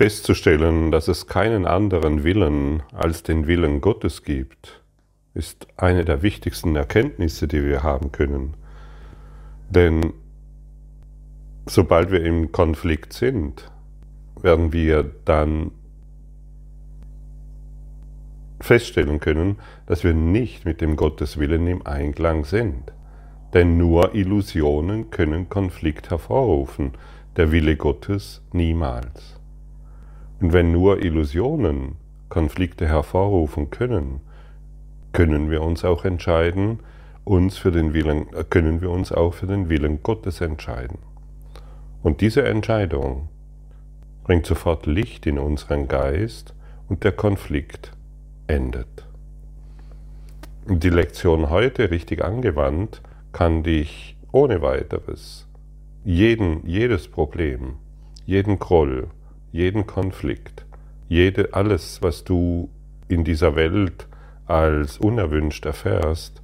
[0.00, 4.82] Festzustellen, dass es keinen anderen Willen als den Willen Gottes gibt,
[5.34, 8.56] ist eine der wichtigsten Erkenntnisse, die wir haben können.
[9.68, 10.14] Denn
[11.66, 13.70] sobald wir im Konflikt sind,
[14.40, 15.70] werden wir dann
[18.58, 22.90] feststellen können, dass wir nicht mit dem Gotteswillen im Einklang sind.
[23.52, 26.92] Denn nur Illusionen können Konflikt hervorrufen,
[27.36, 29.39] der Wille Gottes niemals.
[30.40, 31.96] Und wenn nur Illusionen
[32.28, 34.20] Konflikte hervorrufen können,
[35.12, 36.80] können wir uns auch entscheiden,
[37.24, 40.98] uns für den Willen, können wir uns auch für den Willen Gottes entscheiden.
[42.02, 43.28] Und diese Entscheidung
[44.24, 46.54] bringt sofort Licht in unseren Geist
[46.88, 47.92] und der Konflikt
[48.46, 49.06] endet.
[50.66, 55.46] Die Lektion heute richtig angewandt kann dich ohne weiteres
[56.04, 57.74] jeden, jedes Problem,
[58.24, 59.08] jeden Groll,
[59.52, 60.64] jeden Konflikt,
[61.08, 62.70] jede, alles, was du
[63.08, 64.06] in dieser Welt
[64.46, 66.42] als unerwünscht erfährst,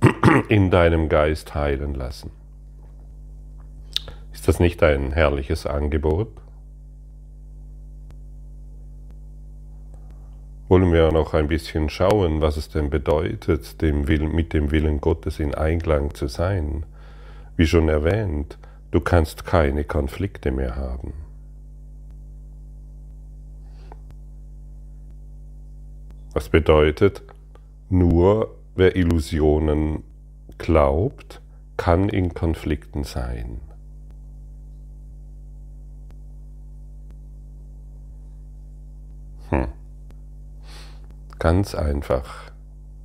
[0.48, 2.30] in deinem Geist heilen lassen.
[4.32, 6.30] Ist das nicht ein herrliches Angebot?
[10.68, 15.00] Wollen wir noch ein bisschen schauen, was es denn bedeutet, dem Willen, mit dem Willen
[15.00, 16.84] Gottes in Einklang zu sein?
[17.56, 18.58] Wie schon erwähnt,
[18.90, 21.27] du kannst keine Konflikte mehr haben.
[26.38, 27.24] Was bedeutet,
[27.90, 30.04] nur wer Illusionen
[30.56, 31.40] glaubt,
[31.76, 33.60] kann in Konflikten sein.
[39.50, 39.66] Hm.
[41.40, 42.52] Ganz einfach,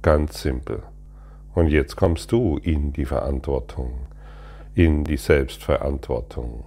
[0.04, 0.84] ganz simpel.
[1.56, 3.94] Und jetzt kommst du in die Verantwortung,
[4.76, 6.66] in die Selbstverantwortung.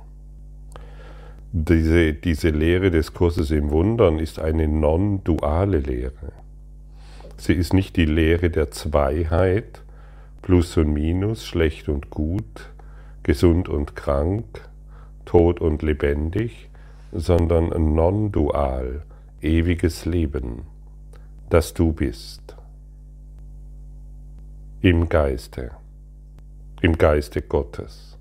[1.53, 6.33] Diese, diese Lehre des Kurses im Wundern ist eine non-duale Lehre.
[7.37, 9.83] Sie ist nicht die Lehre der Zweiheit,
[10.42, 12.70] Plus und Minus, schlecht und gut,
[13.23, 14.69] gesund und krank,
[15.24, 16.69] tot und lebendig,
[17.13, 19.02] sondern non-dual,
[19.42, 20.63] ewiges Leben
[21.51, 22.57] dass du bist.
[24.80, 25.73] Im Geiste,
[26.80, 28.18] im Geiste Gottes,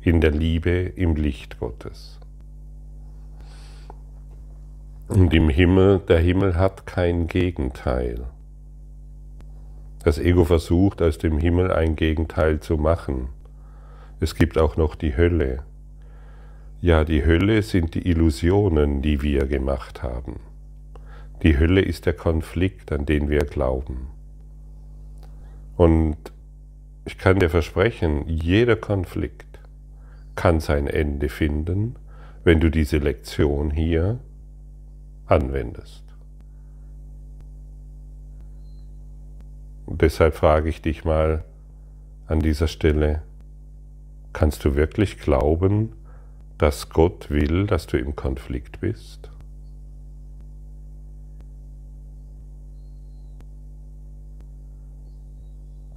[0.00, 2.17] in der Liebe, im Licht Gottes.
[5.08, 8.26] Und im Himmel, der Himmel hat kein Gegenteil.
[10.04, 13.28] Das Ego versucht aus dem Himmel ein Gegenteil zu machen.
[14.20, 15.62] Es gibt auch noch die Hölle.
[16.82, 20.40] Ja, die Hölle sind die Illusionen, die wir gemacht haben.
[21.42, 24.08] Die Hölle ist der Konflikt, an den wir glauben.
[25.76, 26.18] Und
[27.06, 29.58] ich kann dir versprechen, jeder Konflikt
[30.34, 31.96] kann sein Ende finden,
[32.44, 34.20] wenn du diese Lektion hier
[35.28, 36.04] anwendest.
[39.86, 41.44] Und deshalb frage ich dich mal
[42.26, 43.22] an dieser Stelle,
[44.32, 45.92] kannst du wirklich glauben,
[46.58, 49.30] dass Gott will, dass du im Konflikt bist?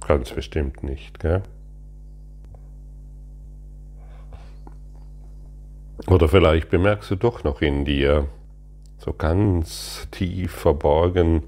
[0.06, 1.42] Ganz bestimmt nicht, gell?
[6.06, 8.26] Oder vielleicht bemerkst du doch noch in dir,
[9.02, 11.44] so ganz tief verborgen,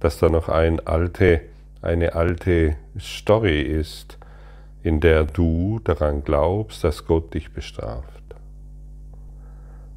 [0.00, 1.40] dass da noch ein alte,
[1.82, 4.18] eine alte Story ist,
[4.82, 8.22] in der du daran glaubst, dass Gott dich bestraft.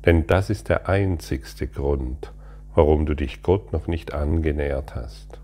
[0.06, 2.32] Denn das ist der einzigste Grund,
[2.74, 5.40] warum du dich Gott noch nicht angenähert hast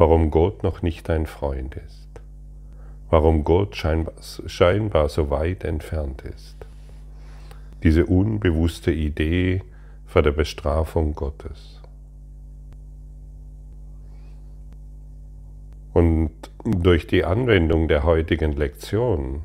[0.00, 2.08] warum Gott noch nicht dein Freund ist,
[3.10, 4.14] warum Gott scheinbar,
[4.46, 6.56] scheinbar so weit entfernt ist.
[7.82, 9.60] Diese unbewusste Idee
[10.10, 11.80] vor der Bestrafung Gottes.
[15.92, 16.32] Und
[16.64, 19.42] durch die Anwendung der heutigen Lektion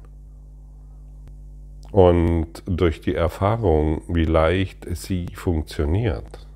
[1.91, 6.47] und durch die Erfahrung, wie leicht sie funktioniert,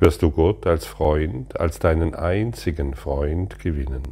[0.00, 4.02] wirst du Gott als Freund, als deinen einzigen Freund gewinnen.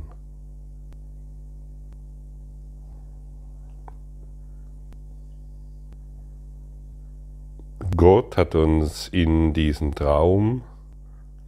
[7.97, 10.63] Gott hat uns in diesen Traum,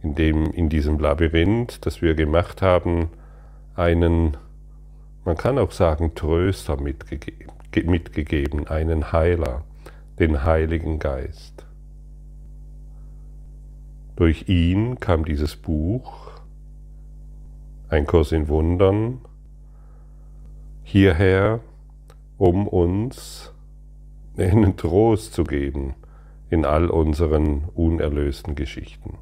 [0.01, 3.09] in, dem, in diesem Labyrinth, das wir gemacht haben,
[3.75, 4.35] einen,
[5.25, 7.51] man kann auch sagen, Tröster mitgegeben,
[7.85, 9.63] mitgegeben einen Heiler,
[10.19, 11.65] den Heiligen Geist.
[14.15, 16.31] Durch ihn kam dieses Buch,
[17.89, 19.21] ein Kurs in Wundern,
[20.83, 21.61] hierher,
[22.37, 23.53] um uns
[24.35, 25.95] einen Trost zu geben
[26.53, 29.17] in all unseren unerlösten Geschichten.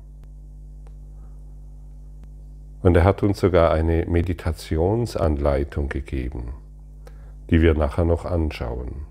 [2.81, 6.49] Und er hat uns sogar eine Meditationsanleitung gegeben,
[7.49, 9.05] die wir nachher noch anschauen.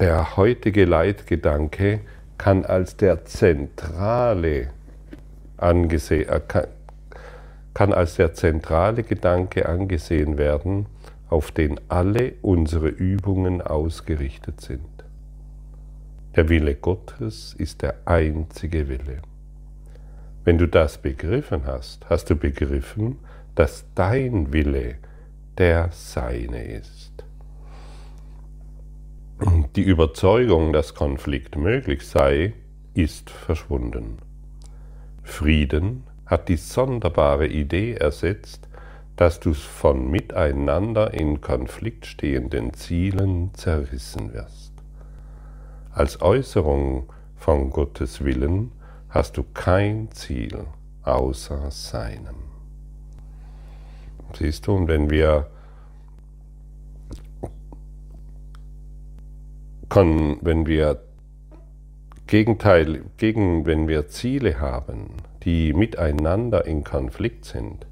[0.00, 2.00] Der heutige Leitgedanke
[2.38, 4.70] kann als der zentrale
[5.58, 6.40] angesehen, äh,
[7.72, 10.86] kann als der zentrale Gedanke angesehen werden,
[11.28, 15.04] auf den alle unsere Übungen ausgerichtet sind.
[16.36, 19.22] Der Wille Gottes ist der einzige Wille.
[20.44, 23.18] Wenn du das begriffen hast, hast du begriffen,
[23.54, 24.96] dass dein Wille
[25.58, 27.24] der seine ist.
[29.74, 32.54] Die Überzeugung, dass Konflikt möglich sei,
[32.94, 34.18] ist verschwunden.
[35.22, 38.65] Frieden hat die sonderbare Idee ersetzt,
[39.16, 44.72] dass du von miteinander in Konflikt stehenden Zielen zerrissen wirst.
[45.92, 48.72] Als Äußerung von Gottes Willen
[49.08, 50.66] hast du kein Ziel
[51.02, 52.36] außer seinem.
[54.34, 55.46] Siehst du, und wenn wir,
[59.88, 61.00] wenn wir
[62.26, 65.10] Gegenteil, gegen, wenn wir Ziele haben,
[65.44, 67.86] die miteinander in Konflikt sind,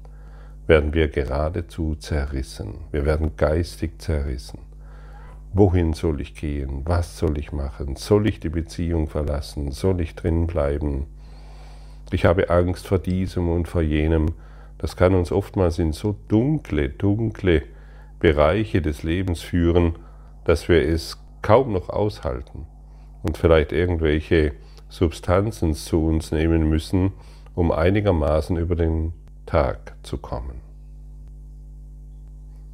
[0.67, 2.75] werden wir geradezu zerrissen.
[2.91, 4.59] Wir werden geistig zerrissen.
[5.53, 6.81] Wohin soll ich gehen?
[6.85, 7.95] Was soll ich machen?
[7.95, 9.71] Soll ich die Beziehung verlassen?
[9.71, 11.05] Soll ich drin bleiben?
[12.11, 14.33] Ich habe Angst vor diesem und vor jenem.
[14.77, 17.63] Das kann uns oftmals in so dunkle, dunkle
[18.19, 19.95] Bereiche des Lebens führen,
[20.43, 22.65] dass wir es kaum noch aushalten
[23.23, 24.53] und vielleicht irgendwelche
[24.89, 27.13] Substanzen zu uns nehmen müssen,
[27.53, 29.13] um einigermaßen über den
[29.45, 30.54] Tag zu kommen.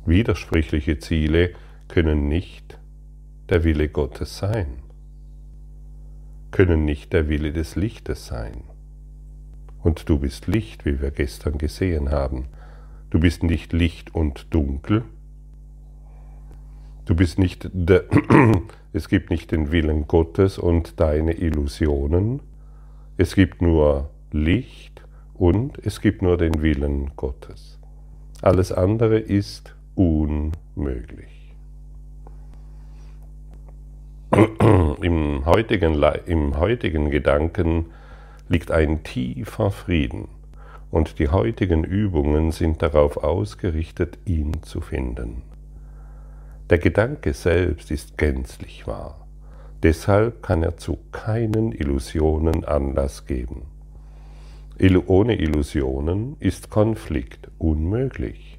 [0.05, 1.51] Widersprüchliche Ziele
[1.87, 2.79] können nicht
[3.49, 4.79] der Wille Gottes sein,
[6.49, 8.63] können nicht der Wille des Lichtes sein.
[9.83, 12.47] Und du bist Licht, wie wir gestern gesehen haben.
[13.11, 15.03] Du bist nicht Licht und Dunkel.
[17.05, 18.05] Du bist nicht der,
[18.93, 22.41] es gibt nicht den Willen Gottes und deine Illusionen.
[23.17, 25.03] Es gibt nur Licht
[25.33, 27.79] und es gibt nur den Willen Gottes.
[28.41, 31.55] Alles andere ist unmöglich.
[35.01, 37.87] Im heutigen, Im heutigen Gedanken
[38.47, 40.27] liegt ein tiefer Frieden
[40.91, 45.41] und die heutigen Übungen sind darauf ausgerichtet, ihn zu finden.
[46.69, 49.27] Der Gedanke selbst ist gänzlich wahr,
[49.83, 53.63] deshalb kann er zu keinen Illusionen Anlass geben.
[55.07, 58.50] Ohne Illusionen ist Konflikt unmöglich.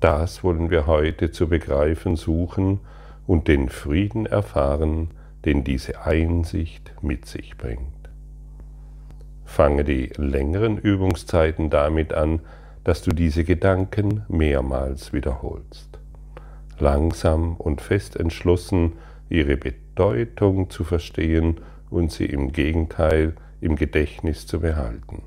[0.00, 2.80] Das wollen wir heute zu begreifen suchen
[3.26, 5.10] und den Frieden erfahren,
[5.44, 7.98] den diese Einsicht mit sich bringt.
[9.44, 12.40] Fange die längeren Übungszeiten damit an,
[12.84, 15.98] dass du diese Gedanken mehrmals wiederholst.
[16.78, 18.92] Langsam und fest entschlossen,
[19.28, 21.60] ihre Bedeutung zu verstehen
[21.90, 25.22] und sie im Gegenteil im Gedächtnis zu behalten.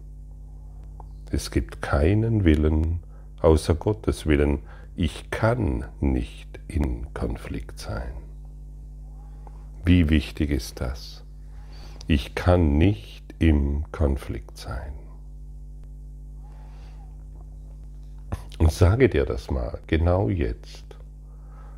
[1.29, 3.01] Es gibt keinen Willen
[3.42, 4.60] außer Gottes Willen.
[4.96, 8.14] Ich kann nicht in Konflikt sein.
[9.83, 11.24] Wie wichtig ist das?
[12.07, 14.94] Ich kann nicht im Konflikt sein.
[18.60, 20.86] Und sage dir das mal, genau jetzt.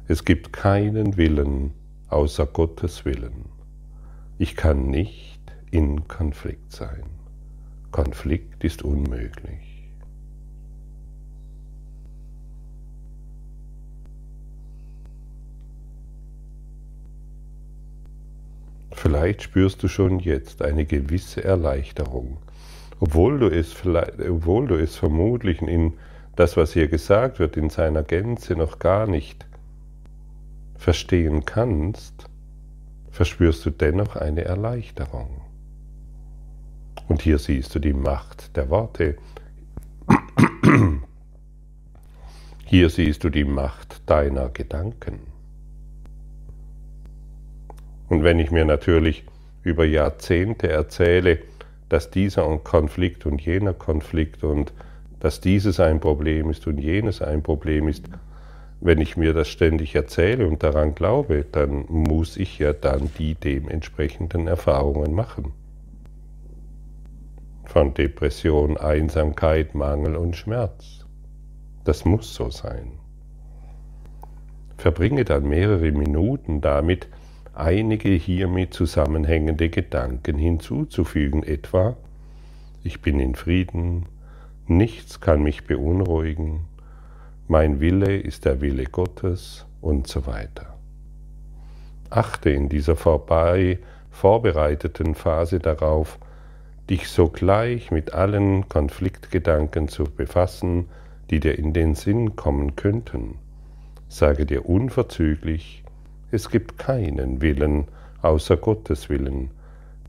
[0.08, 1.74] Es gibt keinen Willen
[2.10, 3.46] außer Gottes Willen.
[4.38, 5.40] Ich kann nicht
[5.72, 7.06] in Konflikt sein.
[7.92, 9.73] Konflikt ist unmöglich.
[19.04, 22.38] Vielleicht spürst du schon jetzt eine gewisse Erleichterung,
[23.02, 25.96] obwohl du es, obwohl du es vermutlich in
[26.38, 29.46] das, was hier gesagt wird, in seiner Gänze noch gar nicht
[30.78, 32.30] verstehen kannst,
[33.12, 35.42] verspürst du dennoch eine Erleichterung.
[37.10, 39.18] Und hier siehst du die Macht der Worte.
[42.64, 45.33] Hier siehst du die Macht deiner Gedanken.
[48.10, 49.24] Und wenn ich mir natürlich
[49.64, 51.40] über Jahrzehnte erzähle,
[51.90, 54.74] dass dieser Konflikt und jener Konflikt und
[55.20, 58.06] dass dieses ein Problem ist und jenes ein Problem ist,
[58.82, 63.36] wenn ich mir das ständig erzähle und daran glaube, dann muss ich ja dann die
[63.36, 65.54] dementsprechenden Erfahrungen machen.
[67.64, 71.06] Von Depression, Einsamkeit, Mangel und Schmerz.
[71.86, 72.92] Das muss so sein.
[74.78, 77.08] verbringe dann mehrere Minuten damit,
[77.54, 81.96] einige hiermit zusammenhängende Gedanken hinzuzufügen, etwa
[82.84, 84.08] ich bin in Frieden,
[84.68, 86.66] nichts kann mich beunruhigen,
[87.48, 90.78] mein Wille ist der Wille Gottes und so weiter.
[92.10, 93.80] Achte in dieser vorbei
[94.12, 96.20] vorbereiteten Phase darauf,
[96.90, 100.90] dich sogleich mit allen Konfliktgedanken zu befassen,
[101.30, 103.36] die dir in den Sinn kommen könnten.
[104.10, 105.83] Sage dir unverzüglich,
[106.34, 107.86] es gibt keinen Willen
[108.24, 109.52] außer Gottes Willen.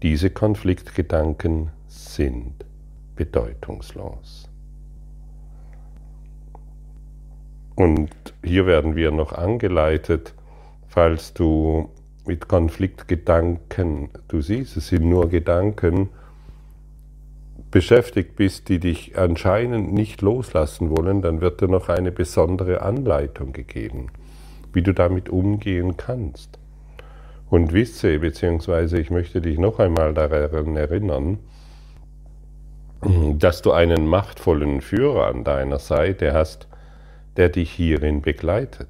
[0.02, 2.64] Diese Konfliktgedanken sind
[3.14, 4.48] bedeutungslos.
[7.74, 8.10] Und
[8.42, 10.32] hier werden wir noch angeleitet,
[10.86, 11.90] falls du
[12.24, 16.08] mit Konfliktgedanken, du siehst, es sind nur Gedanken,
[17.70, 23.52] beschäftigt bist, die dich anscheinend nicht loslassen wollen, dann wird dir noch eine besondere Anleitung
[23.52, 24.06] gegeben,
[24.74, 26.58] wie du damit umgehen kannst.
[27.50, 31.38] Und wisse, beziehungsweise ich möchte dich noch einmal daran erinnern,
[33.38, 36.68] dass du einen machtvollen Führer an deiner Seite hast,
[37.36, 38.88] der dich hierin begleitet.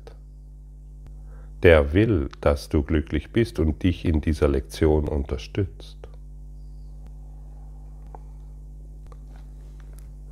[1.63, 6.04] Der will, dass du glücklich bist und dich in dieser Lektion unterstützt.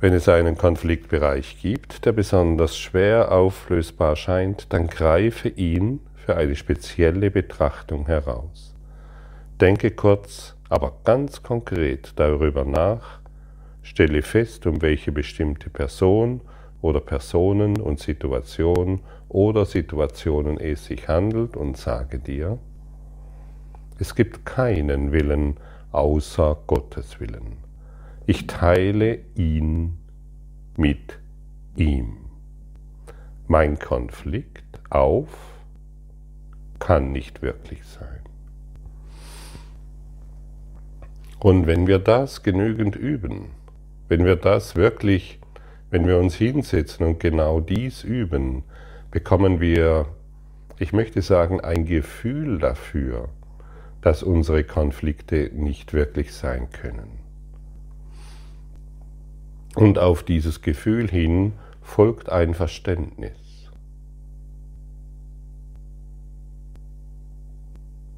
[0.03, 6.57] Wenn es einen Konfliktbereich gibt, der besonders schwer auflösbar scheint, dann greife ihn für eine
[6.57, 8.75] spezielle Betrachtung heraus.
[9.61, 13.21] Denke kurz, aber ganz konkret darüber nach,
[13.81, 16.41] stelle fest, um welche bestimmte Person
[16.81, 22.59] oder Personen und Situation oder Situationen es sich handelt und sage dir,
[23.99, 25.55] es gibt keinen Willen
[25.93, 27.62] außer Gottes Willen.
[28.25, 29.99] Ich teile ihn
[30.77, 31.19] mit
[31.75, 32.17] ihm.
[33.47, 35.29] Mein Konflikt auf
[36.79, 38.19] kann nicht wirklich sein.
[41.39, 43.47] Und wenn wir das genügend üben,
[44.07, 45.39] wenn wir das wirklich
[45.93, 48.63] wenn wir uns hinsetzen und genau dies üben,
[49.11, 50.07] bekommen wir,
[50.79, 53.29] ich möchte sagen, ein Gefühl dafür,
[54.01, 57.22] dass unsere Konflikte nicht wirklich sein können.
[59.75, 63.71] Und auf dieses Gefühl hin folgt ein Verständnis.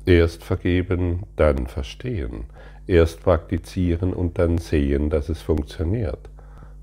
[0.06, 2.46] Erst vergeben, dann verstehen.
[2.88, 6.30] Erst praktizieren und dann sehen, dass es funktioniert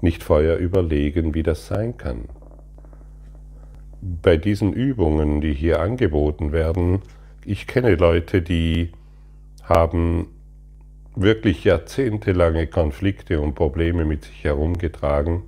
[0.02, 2.24] nicht vorher überlegen, wie das sein kann.
[4.00, 7.00] Bei diesen Übungen, die hier angeboten werden,
[7.44, 8.90] ich kenne Leute, die
[9.62, 10.26] haben
[11.14, 15.42] wirklich jahrzehntelange Konflikte und Probleme mit sich herumgetragen,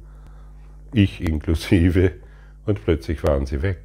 [0.92, 2.12] ich inklusive,
[2.66, 3.80] und plötzlich waren sie weg.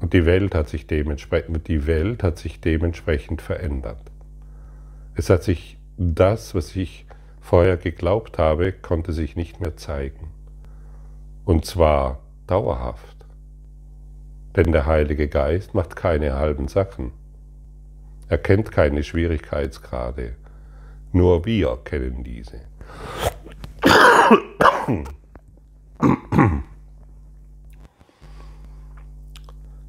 [0.00, 4.10] Und die Welt hat sich dementsprechend, die Welt hat sich dementsprechend verändert.
[5.14, 7.06] Es hat sich das, was ich
[7.40, 10.30] vorher geglaubt habe, konnte sich nicht mehr zeigen.
[11.44, 13.16] Und zwar dauerhaft.
[14.56, 17.12] Denn der Heilige Geist macht keine halben Sachen.
[18.28, 20.36] Er kennt keine Schwierigkeitsgrade.
[21.12, 22.60] Nur wir kennen diese.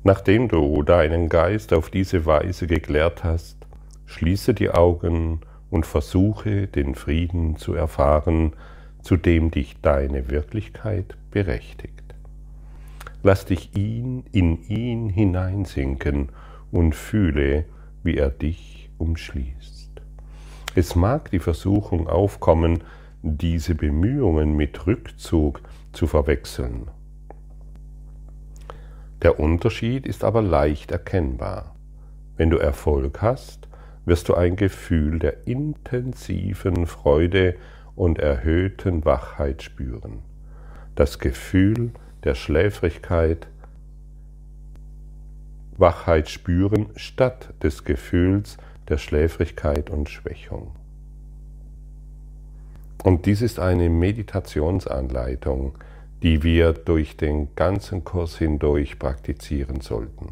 [0.04, 3.58] Nachdem du deinen Geist auf diese Weise geklärt hast,
[4.06, 8.54] schließe die Augen und versuche den Frieden zu erfahren,
[9.02, 12.04] zu dem dich deine Wirklichkeit berechtigt.
[13.24, 16.30] Lass dich ihn in ihn hineinsinken
[16.72, 17.64] und fühle,
[18.04, 19.92] wie er dich umschließt.
[20.76, 22.84] Es mag die Versuchung aufkommen,
[23.22, 26.90] diese Bemühungen mit Rückzug zu verwechseln.
[29.22, 31.76] Der Unterschied ist aber leicht erkennbar.
[32.36, 33.70] Wenn du Erfolg hast,
[34.06, 37.56] wirst du ein Gefühl der intensiven Freude
[37.96, 40.20] und erhöhten Wachheit spüren.
[40.96, 41.92] Das Gefühl
[42.24, 43.48] der Schläfrigkeit,
[45.78, 48.58] Wachheit spüren statt des Gefühls
[48.90, 50.76] der Schläfrigkeit und Schwächung.
[53.04, 55.78] Und dies ist eine Meditationsanleitung,
[56.22, 60.30] die wir durch den ganzen Kurs hindurch praktizieren sollten.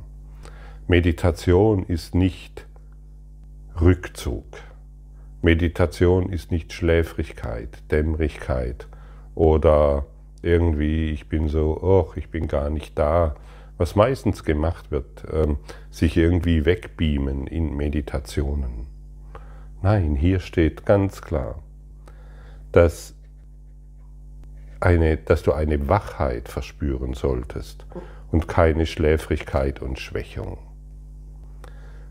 [0.87, 2.65] Meditation ist nicht
[3.79, 4.45] Rückzug.
[5.41, 8.87] Meditation ist nicht Schläfrigkeit, Dämmerigkeit
[9.35, 10.05] oder
[10.41, 13.35] irgendwie, ich bin so, oh, ich bin gar nicht da.
[13.81, 15.57] Was meistens gemacht wird, ähm,
[15.89, 18.85] sich irgendwie wegbeamen in Meditationen.
[19.81, 21.63] Nein, hier steht ganz klar,
[22.71, 23.15] dass,
[24.79, 27.87] eine, dass du eine Wachheit verspüren solltest
[28.31, 30.59] und keine Schläfrigkeit und Schwächung.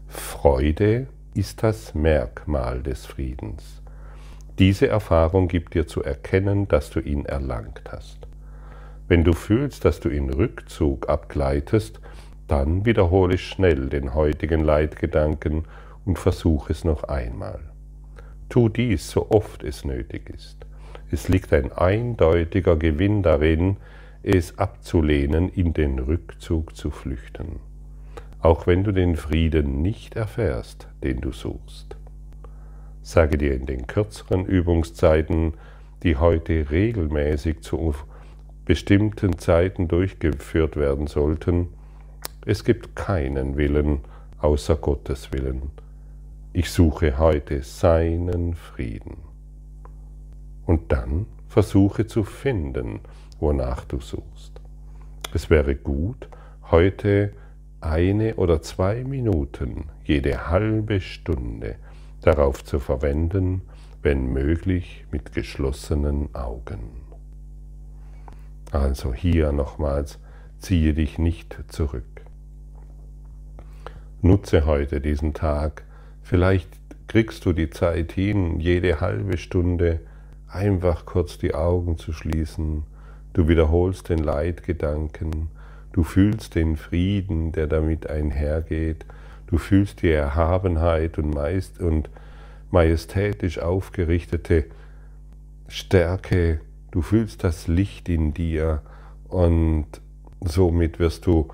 [0.09, 3.81] Freude ist das Merkmal des Friedens.
[4.59, 8.27] Diese Erfahrung gibt dir zu erkennen, dass du ihn erlangt hast.
[9.11, 12.01] Wenn du fühlst, dass du in Rückzug abgleitest,
[12.47, 15.65] dann wiederhole schnell den heutigen Leitgedanken
[16.05, 17.59] und versuch es noch einmal.
[18.51, 20.65] Tu dies so oft es nötig ist.
[21.11, 23.79] Es liegt ein eindeutiger Gewinn darin,
[24.23, 27.59] es abzulehnen, in den Rückzug zu flüchten,
[28.39, 31.97] auch wenn du den Frieden nicht erfährst, den du suchst.
[33.03, 35.55] Sage dir in den kürzeren Übungszeiten,
[36.05, 37.77] die heute regelmäßig zu
[38.71, 41.71] bestimmten Zeiten durchgeführt werden sollten,
[42.47, 43.99] es gibt keinen Willen
[44.39, 45.73] außer Gottes Willen.
[46.53, 49.17] Ich suche heute seinen Frieden.
[50.67, 53.01] Und dann versuche zu finden,
[53.41, 54.61] wonach du suchst.
[55.35, 56.29] Es wäre gut,
[56.71, 57.33] heute
[57.81, 61.75] eine oder zwei Minuten jede halbe Stunde
[62.21, 63.63] darauf zu verwenden,
[64.01, 67.10] wenn möglich mit geschlossenen Augen.
[68.71, 70.19] Also hier nochmals,
[70.59, 72.05] ziehe dich nicht zurück.
[74.23, 75.85] Nutze heute diesen Tag,
[76.23, 76.69] vielleicht
[77.09, 80.01] kriegst du die Zeit hin, jede halbe Stunde
[80.47, 82.85] einfach kurz die Augen zu schließen.
[83.33, 85.49] Du wiederholst den Leitgedanken,
[85.93, 89.07] du fühlst den Frieden, der damit einhergeht,
[89.47, 92.11] du fühlst die Erhabenheit und, meist und
[92.71, 94.67] majestätisch aufgerichtete
[95.67, 96.61] Stärke,
[96.91, 98.83] du fühlst das Licht in dir
[99.29, 99.87] und
[100.41, 101.49] somit wirst du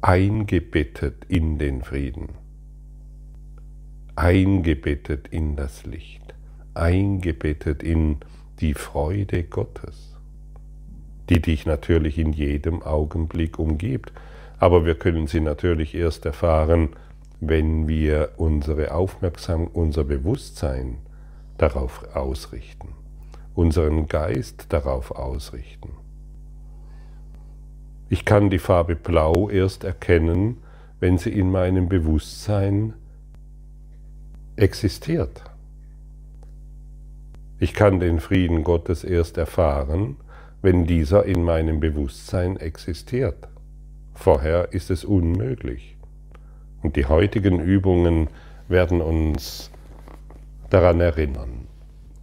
[0.00, 2.30] eingebettet in den Frieden,
[4.16, 6.34] eingebettet in das Licht,
[6.74, 8.18] eingebettet in
[8.60, 10.12] die Freude Gottes
[11.32, 14.12] die dich natürlich in jedem Augenblick umgibt.
[14.58, 16.90] Aber wir können sie natürlich erst erfahren,
[17.40, 20.98] wenn wir unsere Aufmerksamkeit, unser Bewusstsein
[21.58, 22.88] darauf ausrichten,
[23.54, 25.90] unseren Geist darauf ausrichten.
[28.08, 30.58] Ich kann die Farbe Blau erst erkennen,
[31.00, 32.94] wenn sie in meinem Bewusstsein
[34.56, 35.42] existiert.
[37.58, 40.16] Ich kann den Frieden Gottes erst erfahren,
[40.62, 43.48] wenn dieser in meinem Bewusstsein existiert.
[44.14, 45.96] Vorher ist es unmöglich.
[46.82, 48.28] Und die heutigen Übungen
[48.68, 49.70] werden uns
[50.70, 51.61] daran erinnern.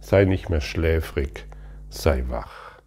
[0.00, 1.46] Sei nicht mehr schläfrig,
[1.88, 2.80] sei wach.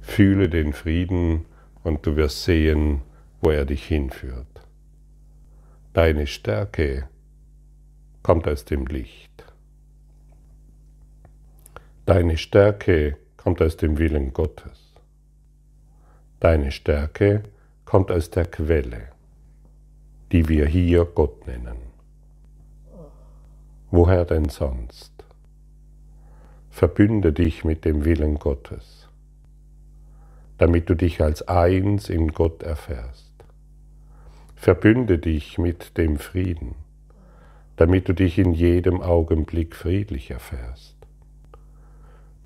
[0.00, 1.46] Fühle den Frieden
[1.84, 3.02] und du wirst sehen,
[3.40, 4.46] wo er dich hinführt.
[5.92, 7.08] Deine Stärke
[8.22, 9.44] kommt aus dem Licht.
[12.06, 14.94] Deine Stärke kommt aus dem Willen Gottes.
[16.40, 17.44] Deine Stärke
[17.84, 19.08] kommt aus der Quelle,
[20.32, 21.76] die wir hier Gott nennen.
[23.90, 25.11] Woher denn sonst?
[26.72, 29.06] Verbünde dich mit dem Willen Gottes,
[30.56, 33.30] damit du dich als eins in Gott erfährst.
[34.56, 36.74] Verbünde dich mit dem Frieden,
[37.76, 40.96] damit du dich in jedem Augenblick friedlich erfährst.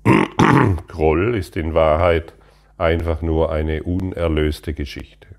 [0.87, 2.33] Groll ist in Wahrheit
[2.77, 5.29] einfach nur eine unerlöste Geschichte.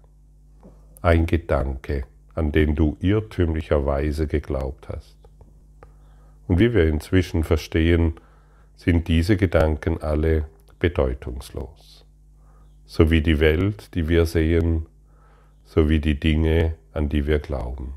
[1.03, 5.19] Ein Gedanke, an den du irrtümlicherweise geglaubt hast.
[6.49, 8.15] Und wie wir inzwischen verstehen,
[8.79, 10.47] sind diese Gedanken alle
[10.79, 12.07] bedeutungslos.
[12.87, 14.87] So wie die Welt, die wir sehen,
[15.65, 17.95] so wie die Dinge, an die wir glauben.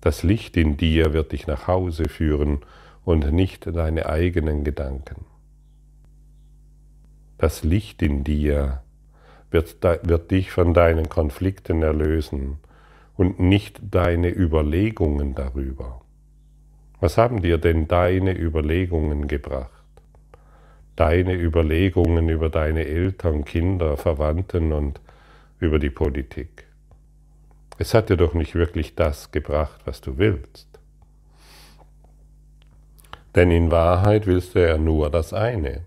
[0.00, 2.58] Das Licht in dir wird dich nach Hause führen
[3.04, 5.24] und nicht deine eigenen Gedanken.
[7.38, 8.82] Das Licht in dir
[9.52, 12.58] wird, wird dich von deinen Konflikten erlösen
[13.16, 16.01] und nicht deine Überlegungen darüber.
[17.02, 19.82] Was haben dir denn deine Überlegungen gebracht?
[20.94, 25.00] Deine Überlegungen über deine Eltern, Kinder, Verwandten und
[25.58, 26.68] über die Politik.
[27.76, 30.68] Es hat dir doch nicht wirklich das gebracht, was du willst.
[33.34, 35.84] Denn in Wahrheit willst du ja nur das eine,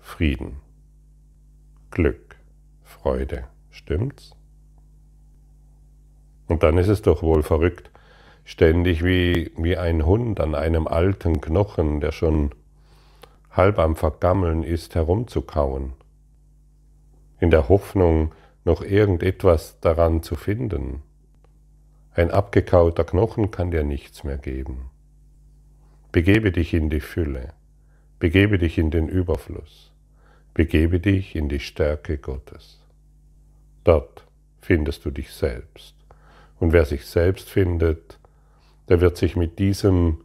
[0.00, 0.56] Frieden,
[1.90, 2.36] Glück,
[2.84, 4.34] Freude, stimmt's?
[6.48, 7.91] Und dann ist es doch wohl verrückt,
[8.44, 12.50] ständig wie, wie ein Hund an einem alten Knochen, der schon
[13.50, 15.92] halb am Vergammeln ist, herumzukauen,
[17.38, 18.32] in der Hoffnung,
[18.64, 21.02] noch irgendetwas daran zu finden.
[22.14, 24.90] Ein abgekauter Knochen kann dir nichts mehr geben.
[26.12, 27.54] Begebe dich in die Fülle,
[28.18, 29.92] begebe dich in den Überfluss,
[30.54, 32.80] begebe dich in die Stärke Gottes.
[33.82, 34.26] Dort
[34.60, 35.96] findest du dich selbst.
[36.60, 38.18] Und wer sich selbst findet,
[38.88, 40.18] der wird sich mit diesem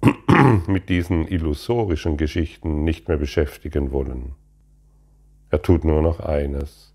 [0.66, 4.34] mit diesen illusorischen Geschichten nicht mehr beschäftigen wollen.
[5.50, 6.94] Er tut nur noch eines.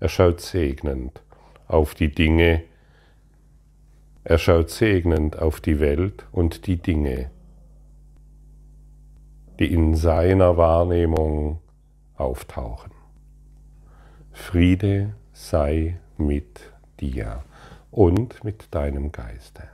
[0.00, 1.22] Er schaut segnend
[1.66, 2.62] auf die Dinge,
[4.22, 7.30] er schaut segnend auf die Welt und die Dinge,
[9.58, 11.60] die in seiner Wahrnehmung
[12.14, 12.92] auftauchen.
[14.32, 17.44] Friede sei mit dir
[17.94, 19.73] und mit deinem Geiste.